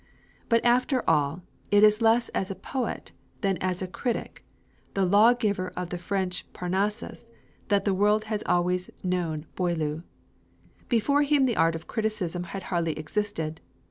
[0.49, 3.11] But after all, it is less as a poet
[3.41, 4.43] than as a critic,
[4.95, 7.27] "the lawgiver of the French Parnassus,"
[7.67, 10.01] that the world has always known Boileau,
[10.89, 13.61] Before him the art of criticism had hardly existed.